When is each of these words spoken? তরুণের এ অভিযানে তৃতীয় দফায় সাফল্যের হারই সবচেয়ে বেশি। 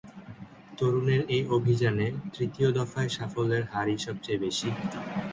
তরুণের 0.77 1.21
এ 1.29 1.39
অভিযানে 1.57 2.07
তৃতীয় 2.35 2.69
দফায় 2.77 3.09
সাফল্যের 3.09 3.63
হারই 3.71 3.97
সবচেয়ে 4.05 4.41
বেশি। 4.45 4.69